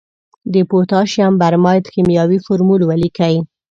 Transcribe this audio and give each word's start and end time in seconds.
د 0.53 0.55
پوتاشیم 0.69 1.33
برماید 1.41 1.85
کیمیاوي 1.93 2.39
فورمول 2.45 2.81
ولیکئ. 2.85 3.35